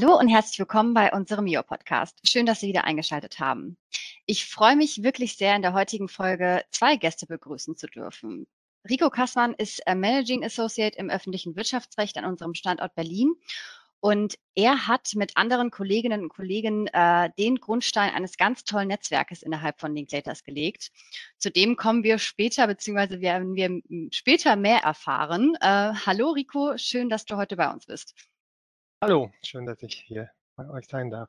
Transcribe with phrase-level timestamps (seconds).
[0.00, 2.20] Hallo und herzlich willkommen bei unserem Mio-Podcast.
[2.22, 3.76] Schön, dass Sie wieder eingeschaltet haben.
[4.26, 8.46] Ich freue mich wirklich sehr, in der heutigen Folge zwei Gäste begrüßen zu dürfen.
[8.88, 13.34] Rico Kassmann ist äh, Managing Associate im öffentlichen Wirtschaftsrecht an unserem Standort Berlin
[13.98, 19.42] und er hat mit anderen Kolleginnen und Kollegen äh, den Grundstein eines ganz tollen Netzwerkes
[19.42, 20.92] innerhalb von Linklaters gelegt.
[21.38, 23.80] Zudem kommen wir später, beziehungsweise werden wir
[24.12, 25.56] später mehr erfahren.
[25.60, 28.14] Äh, hallo Rico, schön, dass du heute bei uns bist.
[29.00, 31.28] Hallo, schön, dass ich hier bei euch sein darf.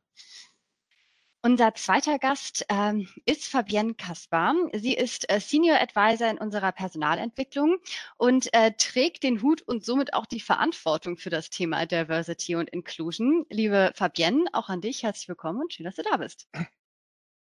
[1.44, 4.56] Unser zweiter Gast ähm, ist Fabienne Kaspar.
[4.74, 7.78] Sie ist äh, Senior Advisor in unserer Personalentwicklung
[8.18, 12.72] und äh, trägt den Hut und somit auch die Verantwortung für das Thema Diversity und
[12.72, 13.46] Inclusion.
[13.52, 16.50] Liebe Fabienne, auch an dich herzlich willkommen und schön, dass du da bist.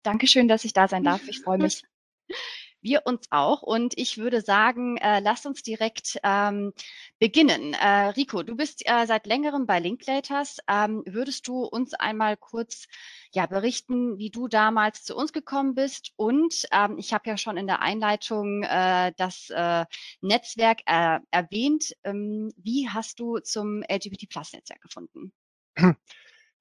[0.03, 1.27] Dankeschön, dass ich da sein darf.
[1.29, 1.83] Ich freue mich.
[2.83, 3.63] Wir uns auch.
[3.63, 6.73] Und ich würde sagen, äh, lass uns direkt ähm,
[7.19, 7.75] beginnen.
[7.75, 10.59] Äh, Rico, du bist äh, seit längerem bei Linklaters.
[10.69, 12.87] Ähm, würdest du uns einmal kurz
[13.33, 16.13] ja, berichten, wie du damals zu uns gekommen bist?
[16.17, 19.85] Und ähm, ich habe ja schon in der Einleitung äh, das äh,
[20.21, 21.95] Netzwerk äh, erwähnt.
[22.05, 25.33] Ähm, wie hast du zum LGBT-Plus-Netzwerk gefunden?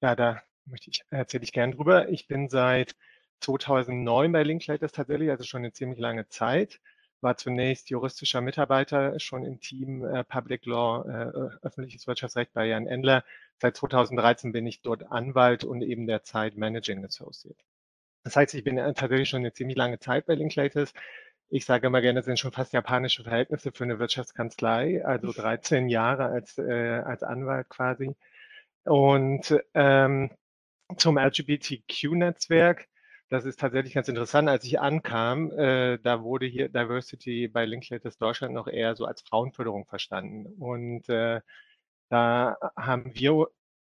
[0.02, 2.08] Ja, da möchte ich, erzähle ich gern drüber.
[2.08, 2.96] Ich bin seit
[3.40, 6.80] 2009 bei Linklaters tatsächlich, also schon eine ziemlich lange Zeit.
[7.22, 12.86] War zunächst juristischer Mitarbeiter schon im Team äh, Public Law, äh, öffentliches Wirtschaftsrecht bei Jan
[12.86, 13.24] Endler.
[13.58, 17.58] Seit 2013 bin ich dort Anwalt und eben derzeit Managing Associate.
[18.24, 20.92] Das heißt, ich bin äh, tatsächlich schon eine ziemlich lange Zeit bei Linklaters.
[21.50, 25.88] Ich sage immer gerne, das sind schon fast japanische Verhältnisse für eine Wirtschaftskanzlei, also 13
[25.88, 28.14] Jahre als, äh, als Anwalt quasi.
[28.84, 30.30] Und ähm,
[30.96, 32.88] zum LGBTQ-Netzwerk
[33.30, 34.48] das ist tatsächlich ganz interessant.
[34.48, 39.22] Als ich ankam, äh, da wurde hier Diversity bei Linklaters Deutschland noch eher so als
[39.22, 40.46] Frauenförderung verstanden.
[40.60, 41.40] Und äh,
[42.10, 43.48] da haben wir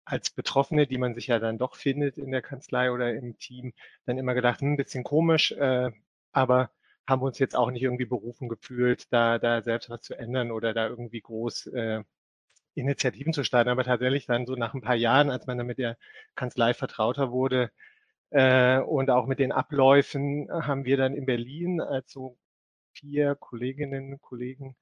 [0.06, 3.74] als Betroffene, die man sich ja dann doch findet in der Kanzlei oder im Team,
[4.06, 5.92] dann immer gedacht, hm, ein bisschen komisch, äh,
[6.34, 6.72] aber
[7.08, 10.74] haben uns jetzt auch nicht irgendwie berufen gefühlt, da, da selbst was zu ändern oder
[10.74, 12.04] da irgendwie groß äh,
[12.76, 13.70] Initiativen zu starten.
[13.70, 15.98] Aber tatsächlich dann so nach ein paar Jahren, als man dann mit der
[16.36, 17.72] Kanzlei vertrauter wurde,
[18.32, 22.38] äh, und auch mit den Abläufen haben wir dann in Berlin, also
[22.94, 24.76] vier Kolleginnen und Kollegen,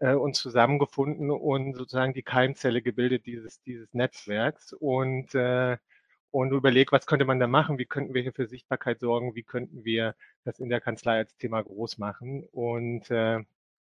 [0.00, 5.78] äh, uns zusammengefunden und sozusagen die Keimzelle gebildet dieses, dieses Netzwerks und, äh,
[6.30, 9.42] und überlegt, was könnte man da machen, wie könnten wir hier für Sichtbarkeit sorgen, wie
[9.44, 12.44] könnten wir das in der Kanzlei als Thema groß machen.
[12.52, 13.40] Und äh,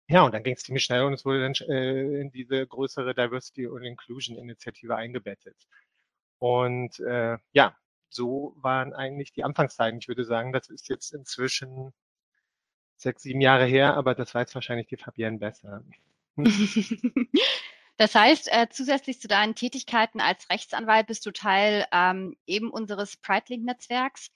[0.08, 3.14] ja, und dann ging es ziemlich schnell und es wurde dann äh, in diese größere
[3.14, 5.56] Diversity und Inclusion Initiative eingebettet.
[6.38, 7.76] Und äh, ja,
[8.14, 9.98] so waren eigentlich die Anfangszeiten.
[9.98, 11.92] Ich würde sagen, das ist jetzt inzwischen
[12.96, 15.82] sechs, sieben Jahre her, aber das weiß wahrscheinlich die Fabienne besser.
[17.96, 23.16] Das heißt, äh, zusätzlich zu deinen Tätigkeiten als Rechtsanwalt bist du Teil ähm, eben unseres
[23.16, 24.32] PrideLink-Netzwerks.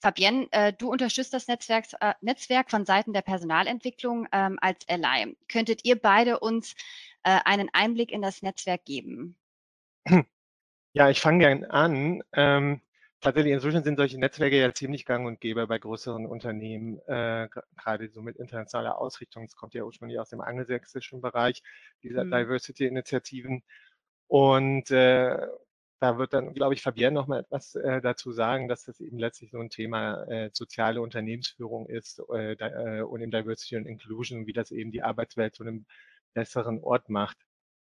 [0.00, 5.36] Fabienne, äh, du unterstützt das Netzwerk, äh, Netzwerk von Seiten der Personalentwicklung ähm, als Ally.
[5.48, 6.74] Könntet ihr beide uns
[7.22, 9.36] äh, einen Einblick in das Netzwerk geben?
[10.94, 12.22] Ja, ich fange gern an.
[12.32, 12.80] Ähm,
[13.22, 18.10] Tatsächlich, inzwischen sind solche Netzwerke ja ziemlich gang und gäbe bei größeren Unternehmen, äh, gerade
[18.10, 19.44] so mit internationaler Ausrichtung.
[19.44, 21.62] Es kommt ja ursprünglich aus dem angelsächsischen Bereich
[22.02, 22.32] dieser mhm.
[22.32, 23.62] Diversity-Initiativen.
[24.26, 25.38] Und äh,
[26.00, 29.20] da wird dann, glaube ich, Fabienne noch mal etwas äh, dazu sagen, dass das eben
[29.20, 34.48] letztlich so ein Thema äh, soziale Unternehmensführung ist äh, äh, und im Diversity und Inclusion,
[34.48, 35.86] wie das eben die Arbeitswelt zu einem
[36.34, 37.38] besseren Ort macht.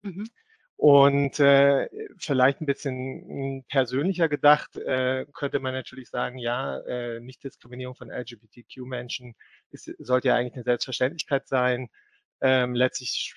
[0.03, 0.29] Mhm.
[0.77, 2.95] Und äh, vielleicht ein bisschen
[3.29, 9.35] hm, persönlicher gedacht, äh, könnte man natürlich sagen, ja, äh, Nichtdiskriminierung von LGBTQ-Menschen
[9.71, 11.89] sollte ja eigentlich eine Selbstverständlichkeit sein.
[12.41, 13.35] Ähm, letztlich,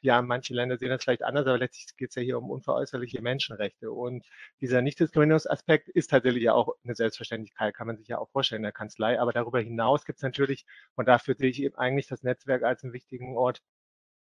[0.00, 3.22] ja, manche Länder sehen das vielleicht anders, aber letztlich geht es ja hier um unveräußerliche
[3.22, 3.92] Menschenrechte.
[3.92, 4.24] Und
[4.60, 8.64] dieser Nichtdiskriminierungsaspekt ist tatsächlich ja auch eine Selbstverständlichkeit, kann man sich ja auch vorstellen in
[8.64, 9.20] der Kanzlei.
[9.20, 10.64] Aber darüber hinaus gibt es natürlich,
[10.96, 13.62] und dafür sehe ich eben eigentlich das Netzwerk als einen wichtigen Ort,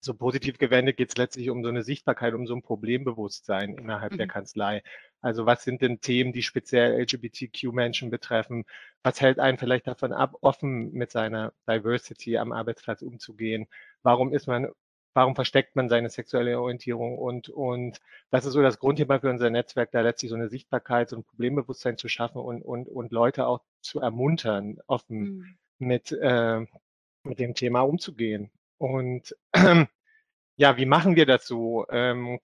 [0.05, 4.12] so positiv gewendet geht es letztlich um so eine Sichtbarkeit, um so ein Problembewusstsein innerhalb
[4.12, 4.19] mhm.
[4.19, 4.83] der Kanzlei.
[5.21, 8.65] Also was sind denn Themen, die speziell LGBTQ-Menschen betreffen?
[9.03, 13.67] Was hält einen vielleicht davon ab, offen mit seiner Diversity am Arbeitsplatz umzugehen?
[14.03, 14.69] Warum ist man
[15.15, 19.49] warum versteckt man seine sexuelle Orientierung und, und das ist so das Grundthema für unser
[19.49, 23.47] Netzwerk, da letztlich so eine Sichtbarkeit, so ein Problembewusstsein zu schaffen und, und, und Leute
[23.47, 25.59] auch zu ermuntern, offen mhm.
[25.79, 26.67] mit, äh,
[27.23, 28.51] mit dem Thema umzugehen.
[28.79, 29.87] Und äh,
[30.56, 31.87] ja, wie machen wir das so?
[31.91, 32.41] Ähm,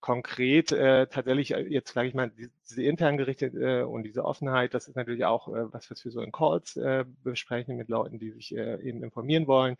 [0.00, 4.72] konkret äh, tatsächlich äh, jetzt sage ich mal diese intern gerichtet äh, und diese Offenheit,
[4.72, 8.20] das ist natürlich auch äh, was was wir so in Calls äh, besprechen mit Leuten,
[8.20, 9.76] die sich äh, eben informieren wollen,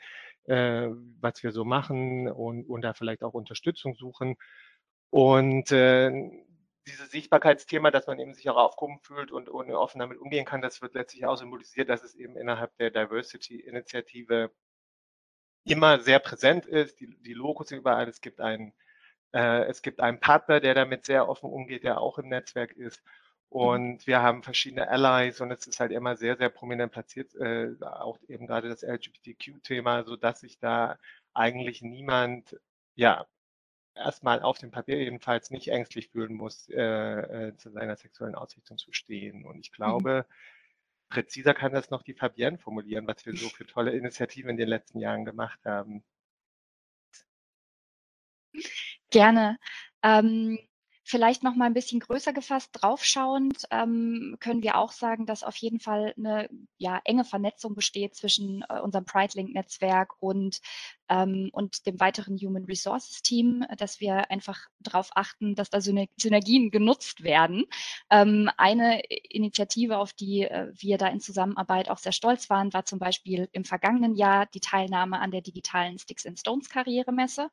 [0.46, 0.88] äh,
[1.20, 4.36] was wir so machen und und da vielleicht auch Unterstützung suchen
[5.10, 6.10] und äh,
[6.88, 10.60] dieses Sichtbarkeitsthema, dass man eben sich auch aufgehoben fühlt und, und offen damit umgehen kann,
[10.60, 14.50] das wird letztlich auch symbolisiert, dass es eben innerhalb der Diversity-Initiative
[15.66, 17.00] immer sehr präsent ist.
[17.00, 18.08] Die, die Logos sind überall.
[18.08, 18.72] Es gibt einen,
[19.32, 23.02] äh, es gibt einen Partner, der damit sehr offen umgeht, der auch im Netzwerk ist.
[23.50, 23.60] Mhm.
[23.60, 27.74] Und wir haben verschiedene Allies und es ist halt immer sehr, sehr prominent platziert, äh,
[27.80, 30.98] auch eben gerade das LGBTQ-Thema, so dass sich da
[31.34, 32.56] eigentlich niemand,
[32.94, 33.26] ja,
[33.94, 38.78] erstmal auf dem Papier jedenfalls nicht ängstlich fühlen muss, äh, äh, zu seiner sexuellen Ausrichtung
[38.78, 39.44] zu stehen.
[39.44, 39.74] Und ich mhm.
[39.74, 40.34] glaube, mhm.
[41.08, 44.68] Präziser kann das noch die Fabienne formulieren, was wir so für tolle Initiativen in den
[44.68, 46.04] letzten Jahren gemacht haben.
[49.10, 49.58] Gerne.
[50.02, 50.58] Ähm,
[51.08, 55.54] Vielleicht noch mal ein bisschen größer gefasst draufschauend ähm, können wir auch sagen, dass auf
[55.54, 56.48] jeden Fall eine
[56.78, 60.60] ja, enge Vernetzung besteht zwischen äh, unserem PrideLink-Netzwerk und,
[61.08, 66.72] ähm, und dem weiteren Human Resources Team, dass wir einfach darauf achten, dass da Synergien
[66.72, 67.66] genutzt werden.
[68.10, 72.84] Ähm, eine Initiative, auf die äh, wir da in Zusammenarbeit auch sehr stolz waren, war
[72.84, 77.48] zum Beispiel im vergangenen Jahr die Teilnahme an der digitalen Sticks and Stones Karrieremesse.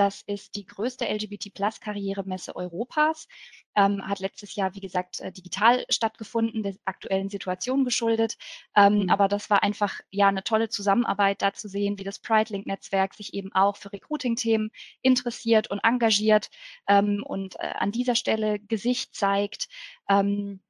[0.00, 3.28] Das ist die größte LGBT-Plus-Karrieremesse Europas.
[3.76, 8.38] Ähm, hat letztes Jahr, wie gesagt, äh, digital stattgefunden, der aktuellen Situation geschuldet.
[8.74, 9.10] Ähm, mhm.
[9.10, 13.34] Aber das war einfach ja eine tolle Zusammenarbeit, da zu sehen, wie das Pride-Link-Netzwerk sich
[13.34, 14.70] eben auch für Recruiting-Themen
[15.02, 16.48] interessiert und engagiert
[16.88, 19.68] ähm, und äh, an dieser Stelle Gesicht zeigt.
[20.08, 20.62] Ähm,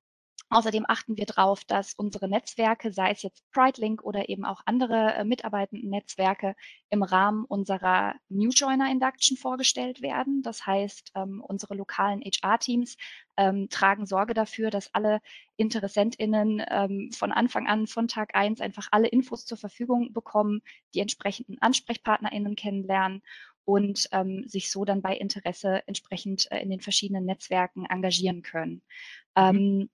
[0.52, 5.14] Außerdem achten wir darauf, dass unsere Netzwerke, sei es jetzt PrideLink oder eben auch andere
[5.14, 6.56] äh, mitarbeitenden Netzwerke,
[6.88, 10.42] im Rahmen unserer New Joiner Induction vorgestellt werden.
[10.42, 12.96] Das heißt, ähm, unsere lokalen HR-Teams
[13.36, 15.20] ähm, tragen Sorge dafür, dass alle
[15.56, 20.62] InteressentInnen ähm, von Anfang an, von Tag eins einfach alle Infos zur Verfügung bekommen,
[20.94, 23.22] die entsprechenden AnsprechpartnerInnen kennenlernen
[23.64, 28.82] und ähm, sich so dann bei Interesse entsprechend äh, in den verschiedenen Netzwerken engagieren können.
[29.36, 29.36] Mhm.
[29.36, 29.90] Ähm,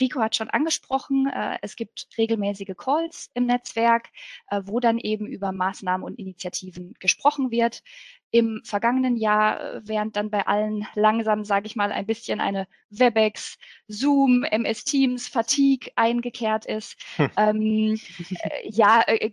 [0.00, 4.08] Rico hat schon angesprochen, äh, es gibt regelmäßige Calls im Netzwerk,
[4.50, 7.82] äh, wo dann eben über Maßnahmen und Initiativen gesprochen wird.
[8.30, 12.66] Im vergangenen Jahr, äh, während dann bei allen langsam, sage ich mal, ein bisschen eine
[12.90, 13.58] WebEx,
[13.88, 17.30] Zoom, MS Teams, Fatigue eingekehrt ist, hm.
[17.36, 18.00] ähm,
[18.40, 19.30] äh, ja, äh,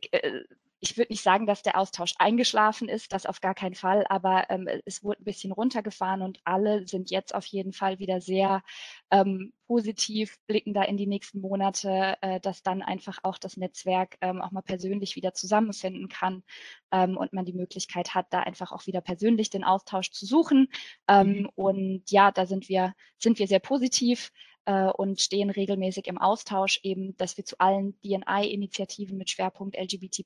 [0.84, 4.50] ich würde nicht sagen, dass der Austausch eingeschlafen ist, das auf gar keinen Fall, aber
[4.50, 8.62] ähm, es wurde ein bisschen runtergefahren und alle sind jetzt auf jeden Fall wieder sehr
[9.10, 14.18] ähm, positiv, blicken da in die nächsten Monate, äh, dass dann einfach auch das Netzwerk
[14.20, 16.44] ähm, auch mal persönlich wieder zusammenfinden kann
[16.92, 20.68] ähm, und man die Möglichkeit hat, da einfach auch wieder persönlich den Austausch zu suchen.
[21.08, 21.50] Ähm, mhm.
[21.56, 24.32] Und ja, da sind wir, sind wir sehr positiv
[24.66, 30.24] äh, und stehen regelmäßig im Austausch eben, dass wir zu allen DNI-Initiativen mit Schwerpunkt LGBT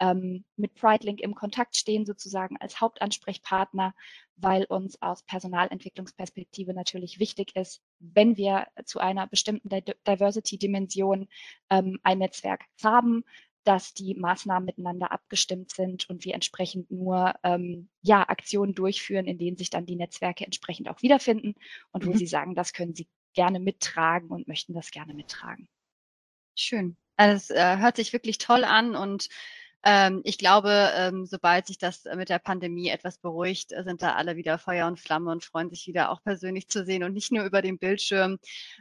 [0.00, 3.94] ähm, mit PrideLink im Kontakt stehen, sozusagen als Hauptansprechpartner,
[4.36, 11.28] weil uns aus Personalentwicklungsperspektive natürlich wichtig ist, wenn wir zu einer bestimmten Diversity-Dimension
[11.70, 13.24] ähm, ein Netzwerk haben,
[13.66, 19.38] dass die Maßnahmen miteinander abgestimmt sind und wir entsprechend nur ähm, ja, Aktionen durchführen, in
[19.38, 21.56] denen sich dann die Netzwerke entsprechend auch wiederfinden
[21.90, 22.16] und wo mhm.
[22.16, 25.68] sie sagen, das können sie gerne mittragen und möchten das gerne mittragen.
[26.56, 26.96] Schön.
[27.16, 29.28] Also es äh, hört sich wirklich toll an und
[29.84, 34.36] ähm, ich glaube, ähm, sobald sich das mit der Pandemie etwas beruhigt, sind da alle
[34.36, 37.44] wieder Feuer und Flamme und freuen sich wieder auch persönlich zu sehen und nicht nur
[37.44, 38.38] über den Bildschirm.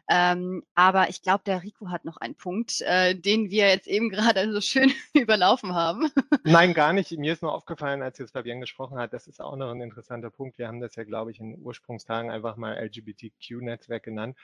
[0.09, 4.09] Ähm, aber ich glaube, der Rico hat noch einen Punkt, äh, den wir jetzt eben
[4.11, 6.09] gerade so schön überlaufen haben.
[6.43, 7.11] Nein, gar nicht.
[7.11, 10.29] Mir ist nur aufgefallen, als jetzt Fabian gesprochen hat, das ist auch noch ein interessanter
[10.29, 10.57] Punkt.
[10.57, 14.37] Wir haben das ja, glaube ich, in Ursprungstagen einfach mal LGBTQ-Netzwerk genannt.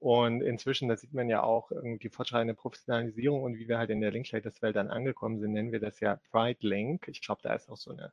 [0.00, 4.00] Und inzwischen, das sieht man ja auch, die fortschreitende Professionalisierung und wie wir halt in
[4.00, 7.08] der Linklaters-Welt dann angekommen sind, nennen wir das ja Pride Link.
[7.08, 8.12] Ich glaube, da ist auch so eine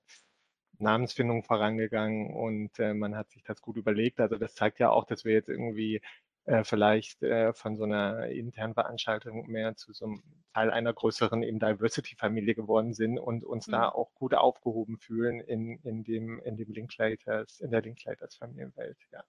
[0.79, 4.19] Namensfindung vorangegangen und äh, man hat sich das gut überlegt.
[4.19, 6.01] Also das zeigt ja auch, dass wir jetzt irgendwie
[6.45, 10.23] äh, vielleicht äh, von so einer internen Veranstaltung mehr zu so einem
[10.53, 13.73] Teil einer größeren eben Diversity-Familie geworden sind und uns mhm.
[13.73, 19.23] da auch gut aufgehoben fühlen in, in dem, in dem Linklaters, in der Linklaters-Familienwelt, ja.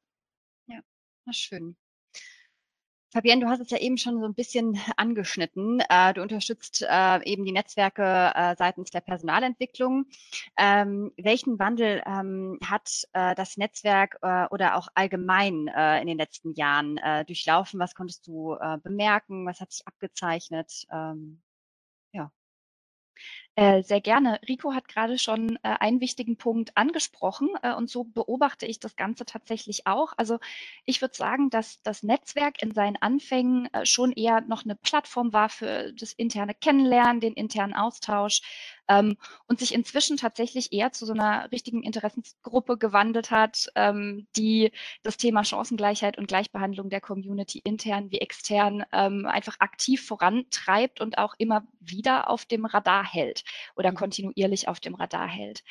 [0.69, 0.81] Ja,
[1.25, 1.77] na schön.
[3.13, 5.81] Fabienne, du hast es ja eben schon so ein bisschen angeschnitten.
[5.89, 10.07] Äh, du unterstützt äh, eben die Netzwerke äh, seitens der Personalentwicklung.
[10.57, 14.19] Ähm, welchen Wandel ähm, hat das Netzwerk
[14.51, 17.81] oder auch allgemein in den letzten Jahren durchlaufen?
[17.81, 19.47] Was konntest du bemerken?
[19.47, 20.87] Was hat sich abgezeichnet?
[20.91, 21.43] Ähm,
[22.13, 22.31] ja.
[23.59, 24.39] Äh, sehr gerne.
[24.47, 28.97] Rico hat gerade schon äh, einen wichtigen Punkt angesprochen äh, und so beobachte ich das
[28.97, 30.13] Ganze tatsächlich auch.
[30.19, 30.39] Also
[30.85, 35.33] ich würde sagen, dass das Netzwerk in seinen Anfängen äh, schon eher noch eine Plattform
[35.33, 38.43] war für das interne Kennenlernen, den internen Austausch,
[38.89, 39.17] ähm,
[39.49, 44.71] und sich inzwischen tatsächlich eher zu so einer richtigen Interessensgruppe gewandelt hat, ähm, die
[45.03, 51.19] das Thema Chancengleichheit und Gleichbehandlung der Community intern wie extern ähm, einfach aktiv vorantreibt und
[51.19, 53.45] auch immer wieder auf dem Radar hält
[53.77, 53.97] oder mhm.
[53.97, 55.63] kontinuierlich auf dem Radar hält.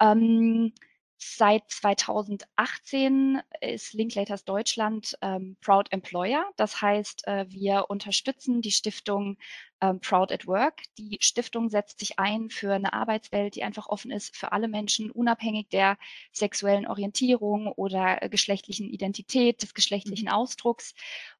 [0.00, 0.72] Ähm,
[1.16, 6.44] Seit 2018 ist Linklaters Deutschland ähm, Proud Employer.
[6.56, 9.38] Das heißt, äh, wir unterstützen die Stiftung
[9.80, 10.82] ähm, Proud at Work.
[10.98, 15.10] Die Stiftung setzt sich ein für eine Arbeitswelt, die einfach offen ist für alle Menschen,
[15.10, 15.98] unabhängig der
[16.32, 20.34] sexuellen Orientierung oder äh, geschlechtlichen Identität, des geschlechtlichen mhm.
[20.34, 20.94] Ausdrucks.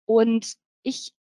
[0.06, 1.12] Und ich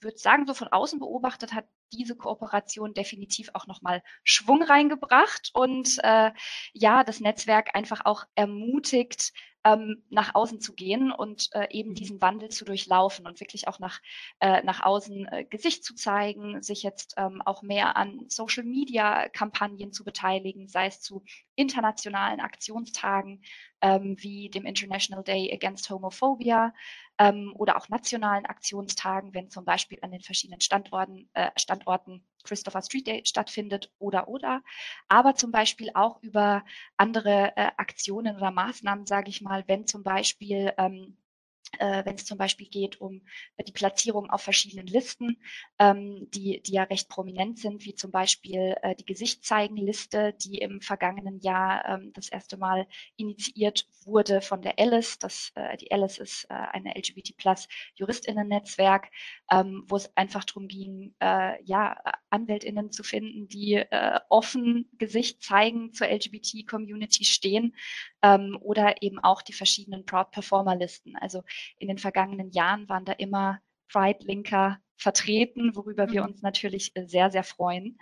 [0.00, 5.98] würde sagen, so von außen beobachtet hat diese Kooperation definitiv auch nochmal Schwung reingebracht und
[6.02, 6.30] äh,
[6.72, 9.32] ja, das Netzwerk einfach auch ermutigt,
[9.64, 11.94] ähm, nach außen zu gehen und äh, eben mhm.
[11.94, 14.00] diesen Wandel zu durchlaufen und wirklich auch nach,
[14.40, 20.04] äh, nach außen äh, Gesicht zu zeigen, sich jetzt ähm, auch mehr an Social-Media-Kampagnen zu
[20.04, 21.24] beteiligen, sei es zu
[21.56, 23.42] internationalen Aktionstagen
[23.80, 26.72] ähm, wie dem International Day Against Homophobia
[27.18, 32.82] ähm, oder auch nationalen Aktionstagen, wenn zum Beispiel an den verschiedenen Standorten, äh, Standorten Christopher
[32.82, 34.62] Street Day stattfindet oder oder,
[35.08, 36.64] aber zum Beispiel auch über
[36.96, 41.16] andere äh, Aktionen oder Maßnahmen, sage ich mal, wenn zum Beispiel ähm,
[41.78, 43.22] äh, wenn es zum Beispiel geht um
[43.66, 45.36] die Platzierung auf verschiedenen Listen,
[45.78, 50.80] ähm, die, die ja recht prominent sind, wie zum Beispiel äh, die Gesichtszeigenliste, die im
[50.80, 55.18] vergangenen Jahr ähm, das erste Mal initiiert wurde von der Alice.
[55.18, 59.10] Das, äh, die Alice ist äh, eine LGBT plus Juristinnen-Netzwerk,
[59.50, 61.96] ähm, wo es einfach darum ging, äh, ja,
[62.30, 67.74] AnwältInnen zu finden, die äh, offen Gesicht zeigen zur LGBT-Community stehen
[68.22, 71.16] ähm, oder eben auch die verschiedenen Proud Performer-Listen.
[71.16, 71.42] Also
[71.78, 76.12] in den vergangenen Jahren waren da immer Pride-Linker vertreten, worüber mhm.
[76.12, 77.98] wir uns natürlich äh, sehr, sehr freuen.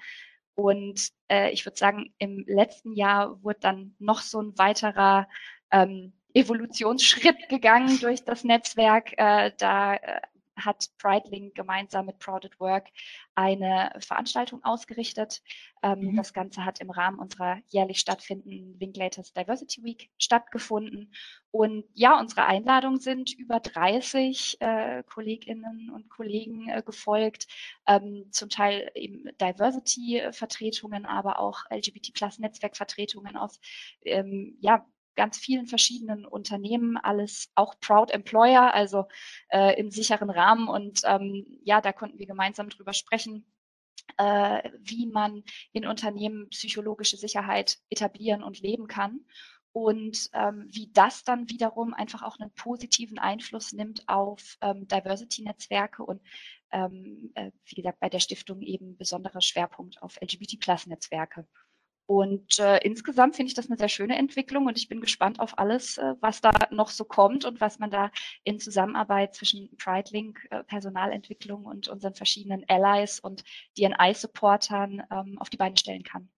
[0.54, 5.28] Und äh, ich würde sagen, im letzten Jahr wurde dann noch so ein weiterer
[5.70, 9.12] ähm, Evolutionsschritt gegangen durch das Netzwerk.
[9.18, 10.20] Äh, da äh,
[10.56, 12.88] hat PrideLink gemeinsam mit Proud at Work
[13.34, 15.42] eine Veranstaltung ausgerichtet.
[15.82, 16.16] Ähm, mhm.
[16.16, 21.12] Das Ganze hat im Rahmen unserer jährlich stattfindenden Linklaters Diversity Week stattgefunden.
[21.50, 27.46] Und ja, unsere Einladungen sind über 30 äh, Kolleginnen und Kollegen äh, gefolgt,
[27.86, 33.60] ähm, zum Teil eben Diversity-Vertretungen, aber auch LGBT-Plus-Netzwerkvertretungen aus
[34.04, 34.86] ähm, ja,
[35.16, 39.06] ganz vielen verschiedenen Unternehmen, alles auch Proud Employer, also
[39.48, 40.68] äh, im sicheren Rahmen.
[40.68, 43.44] Und ähm, ja, da konnten wir gemeinsam drüber sprechen,
[44.18, 45.42] äh, wie man
[45.72, 49.20] in Unternehmen psychologische Sicherheit etablieren und leben kann
[49.76, 56.02] und ähm, wie das dann wiederum einfach auch einen positiven Einfluss nimmt auf ähm, Diversity-Netzwerke
[56.02, 56.22] und
[56.72, 61.46] ähm, äh, wie gesagt bei der Stiftung eben besonderer Schwerpunkt auf LGBT-Plus-Netzwerke.
[62.06, 65.58] Und äh, insgesamt finde ich das eine sehr schöne Entwicklung und ich bin gespannt auf
[65.58, 68.12] alles, äh, was da noch so kommt und was man da
[68.44, 73.42] in Zusammenarbeit zwischen PrideLink, äh, Personalentwicklung und unseren verschiedenen Allies und
[73.76, 76.28] DNI-Supportern ähm, auf die Beine stellen kann.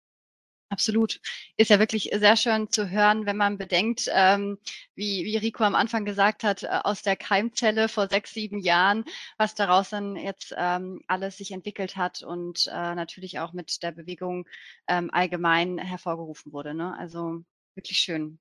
[0.70, 1.20] Absolut.
[1.56, 4.58] Ist ja wirklich sehr schön zu hören, wenn man bedenkt, ähm,
[4.94, 9.04] wie, wie Rico am Anfang gesagt hat, äh, aus der Keimzelle vor sechs, sieben Jahren,
[9.38, 13.92] was daraus dann jetzt ähm, alles sich entwickelt hat und äh, natürlich auch mit der
[13.92, 14.46] Bewegung
[14.88, 16.74] ähm, allgemein hervorgerufen wurde.
[16.74, 16.94] Ne?
[16.98, 17.42] Also
[17.74, 18.38] wirklich schön.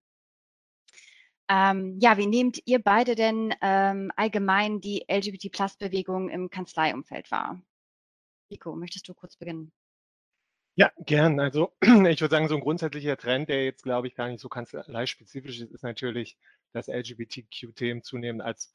[1.50, 7.62] Ähm, ja, wie nehmt ihr beide denn ähm, allgemein die LGBT-Plus-Bewegung im Kanzleiumfeld wahr?
[8.52, 9.72] Rico, möchtest du kurz beginnen?
[10.78, 11.40] Ja, gern.
[11.40, 14.48] Also ich würde sagen, so ein grundsätzlicher Trend, der jetzt, glaube ich, gar nicht so
[14.48, 16.38] kanzleispezifisch ist, ist natürlich,
[16.72, 18.72] dass LGBTQ-Themen zunehmend als,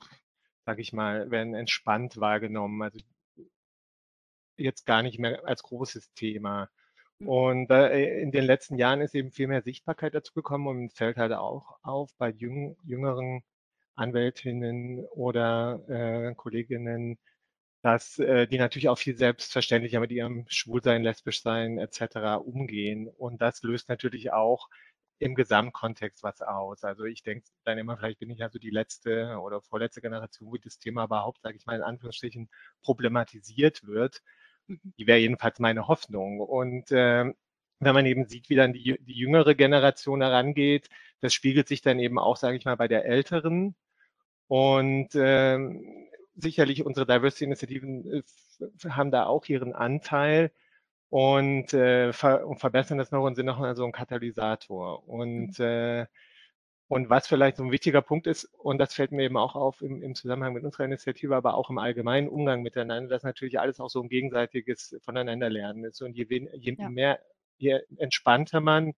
[0.67, 2.83] sage ich mal, werden entspannt wahrgenommen.
[2.83, 2.99] Also
[4.57, 6.69] jetzt gar nicht mehr als großes Thema.
[7.21, 7.29] Mhm.
[7.29, 11.17] Und äh, in den letzten Jahren ist eben viel mehr Sichtbarkeit dazu gekommen und fällt
[11.19, 13.45] halt auch auf bei jüng, jüngeren
[13.95, 17.19] Anwältinnen oder äh, Kolleginnen,
[17.83, 22.41] dass äh, die natürlich auch viel selbstverständlicher mit ihrem Schwulsein, Lesbischsein etc.
[22.45, 23.09] umgehen.
[23.09, 24.69] Und das löst natürlich auch
[25.19, 26.85] im Gesamtkontext was aus.
[26.85, 30.51] Also ich denke dann immer, vielleicht bin ich ja so die letzte oder vorletzte Generation,
[30.51, 32.49] wo das Thema überhaupt, sage ich mal in Anführungsstrichen,
[32.83, 34.23] problematisiert wird.
[34.69, 36.41] Die wäre jedenfalls meine Hoffnung.
[36.41, 37.25] Und äh,
[37.81, 40.89] wenn man eben sieht, wie dann die, die jüngere Generation herangeht,
[41.21, 43.75] das spiegelt sich dann eben auch, sage ich mal, bei der älteren.
[44.49, 48.23] Und ähm, sicherlich unsere Diversity-Initiativen äh,
[48.89, 50.53] haben da auch ihren Anteil
[51.11, 55.07] und, äh, ver und verbessern das noch und sind noch so ein Katalysator.
[55.09, 55.65] Und, mhm.
[55.65, 56.07] äh,
[56.89, 59.83] und was vielleicht so ein wichtiger Punkt ist, und das fällt mir eben auch auf
[59.83, 63.81] im, im Zusammenhang mit unserer Initiative, aber auch im allgemeinen Umgang miteinander, dass natürlich alles
[63.81, 66.03] auch so ein gegenseitiges Voneinanderlernen ist.
[66.03, 66.89] Und je, je ja.
[66.89, 67.21] mehr
[67.63, 68.95] je entspannter man,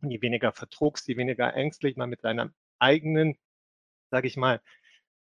[0.00, 3.36] je weniger verdruckst, je weniger ängstlich man mit seiner eigenen,
[4.10, 4.60] sage ich mal,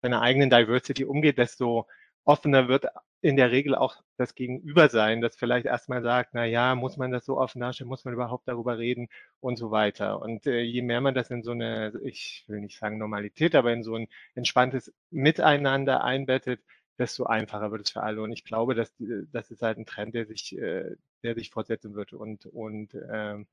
[0.01, 1.88] seiner eigenen Diversity umgeht, desto
[2.25, 2.86] offener wird
[3.22, 7.12] in der Regel auch das Gegenüber sein, das vielleicht erstmal sagt, na ja, muss man
[7.12, 10.22] das so offen darstellen, muss man überhaupt darüber reden und so weiter.
[10.22, 13.72] Und äh, je mehr man das in so eine, ich will nicht sagen Normalität, aber
[13.74, 16.62] in so ein entspanntes Miteinander einbettet,
[16.98, 18.22] desto einfacher wird es für alle.
[18.22, 18.93] Und ich glaube, dass
[19.31, 23.48] das ist halt ein Trend, der sich, äh, der sich fortsetzen wird und und ähm,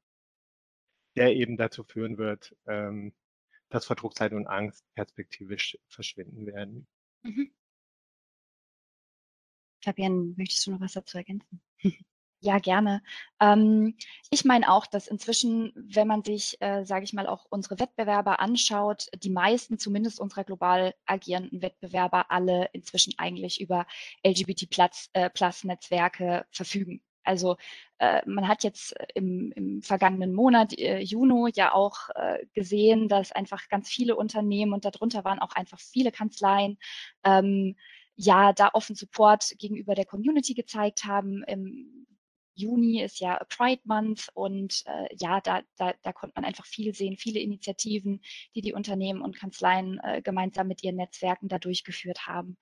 [1.17, 3.13] der eben dazu führen wird, ähm,
[3.69, 6.87] dass Verdruckzeit und Angst perspektivisch verschwinden werden.
[7.23, 7.53] Mhm.
[9.83, 11.61] Fabian, möchtest du noch was dazu ergänzen?
[12.41, 13.03] Ja, gerne.
[13.41, 13.97] Ähm,
[14.31, 18.39] ich meine auch, dass inzwischen, wenn man sich, äh, sage ich mal, auch unsere Wettbewerber
[18.39, 23.89] anschaut, die meisten zumindest unserer global agierenden Wettbewerber alle inzwischen eigentlich über
[24.25, 27.03] LGBT-Plus-Netzwerke äh, verfügen.
[27.29, 27.57] Also
[27.99, 33.33] äh, man hat jetzt im, im vergangenen Monat, äh, Juni, ja auch äh, gesehen, dass
[33.33, 36.79] einfach ganz viele Unternehmen und darunter waren auch einfach viele Kanzleien,
[37.25, 37.77] ähm,
[38.17, 41.45] ja, da offen Support gegenüber der Community gezeigt haben.
[41.45, 42.07] Im
[42.55, 46.95] Juni ist ja Pride Month und äh, ja, da, da, da konnte man einfach viel
[46.95, 48.21] sehen, viele Initiativen,
[48.55, 52.57] die die Unternehmen und Kanzleien äh, gemeinsam mit ihren Netzwerken da durchgeführt haben.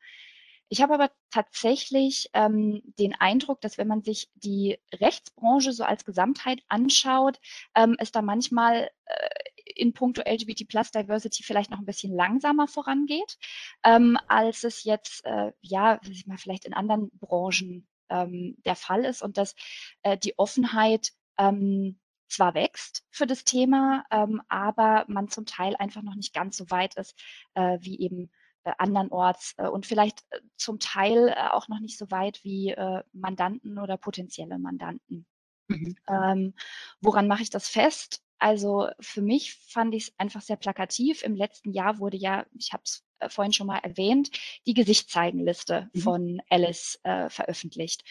[0.68, 6.04] Ich habe aber tatsächlich ähm, den Eindruck, dass wenn man sich die Rechtsbranche so als
[6.04, 7.38] Gesamtheit anschaut,
[7.74, 9.28] ähm, es da manchmal äh,
[9.76, 13.38] in puncto LGBT Plus Diversity vielleicht noch ein bisschen langsamer vorangeht,
[13.84, 19.22] ähm, als es jetzt, äh, ja, mal, vielleicht in anderen Branchen ähm, der Fall ist
[19.22, 19.54] und dass
[20.02, 26.02] äh, die Offenheit ähm, zwar wächst für das Thema, ähm, aber man zum Teil einfach
[26.02, 27.16] noch nicht ganz so weit ist,
[27.54, 28.30] äh, wie eben
[28.78, 33.02] andernorts äh, und vielleicht äh, zum Teil äh, auch noch nicht so weit wie äh,
[33.12, 35.26] Mandanten oder potenzielle Mandanten.
[35.68, 35.96] Mhm.
[36.08, 36.54] Ähm,
[37.00, 38.22] woran mache ich das fest?
[38.38, 41.22] Also für mich fand ich es einfach sehr plakativ.
[41.22, 44.30] Im letzten Jahr wurde ja, ich habe es äh, vorhin schon mal erwähnt,
[44.66, 46.00] die Gesichtszeigenliste mhm.
[46.00, 48.04] von Alice äh, veröffentlicht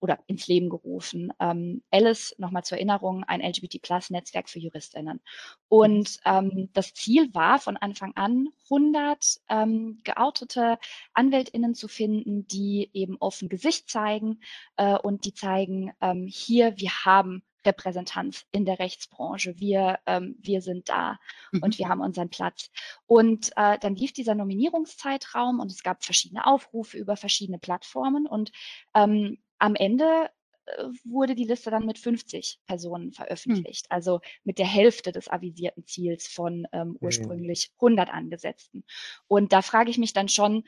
[0.00, 1.32] oder ins Leben gerufen.
[1.38, 5.20] Ähm, Alice, nochmal zur Erinnerung, ein LGBT-Plus-Netzwerk für Juristinnen.
[5.68, 10.78] Und ähm, das Ziel war von Anfang an, 100 ähm, geoutete
[11.12, 14.40] Anwältinnen zu finden, die eben offen Gesicht zeigen
[14.76, 19.58] äh, und die zeigen, ähm, hier, wir haben Repräsentanz in der Rechtsbranche.
[19.58, 21.18] Wir, ähm, wir sind da
[21.52, 21.62] mhm.
[21.62, 22.70] und wir haben unseren Platz.
[23.06, 28.50] Und äh, dann lief dieser Nominierungszeitraum und es gab verschiedene Aufrufe über verschiedene Plattformen und
[28.94, 30.30] ähm, am Ende
[30.66, 33.12] äh, wurde die Liste dann mit 50 Personen hm.
[33.12, 33.94] veröffentlicht, mhm.
[33.94, 38.84] also mit der Hälfte des avisierten Ziels von ähm, ursprünglich 100 angesetzten.
[39.26, 40.64] Und da frage ich mich dann schon,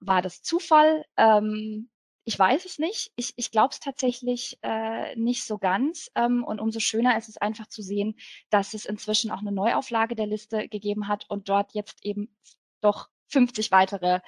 [0.00, 1.04] war das Zufall?
[1.16, 1.88] Ähm,
[2.24, 3.12] ich weiß es nicht.
[3.16, 6.10] Ich, ich glaube es tatsächlich äh, nicht so ganz.
[6.14, 8.14] Ähm, und umso schöner ist es einfach zu sehen,
[8.50, 12.34] dass es inzwischen auch eine Neuauflage der Liste gegeben hat und dort jetzt eben
[12.80, 14.20] doch 50 weitere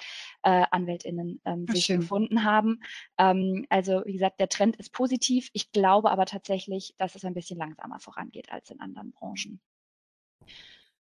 [0.43, 2.01] äh, AnwältInnen ähm, sich schön.
[2.01, 2.81] gefunden haben.
[3.17, 5.49] Ähm, also wie gesagt, der Trend ist positiv.
[5.53, 9.61] Ich glaube aber tatsächlich, dass es ein bisschen langsamer vorangeht als in anderen Branchen.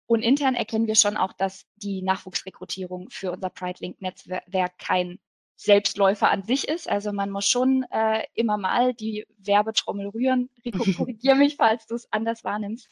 [0.06, 5.20] Und intern erkennen wir schon auch, dass die Nachwuchsrekrutierung für unser Pride Link Netzwerk kein
[5.62, 6.88] Selbstläufer an sich ist.
[6.88, 10.48] Also man muss schon äh, immer mal die Werbetrommel rühren.
[10.64, 12.88] Rico, korrigier mich, falls du es anders wahrnimmst.